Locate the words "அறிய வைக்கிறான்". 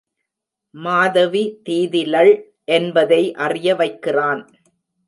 3.45-4.41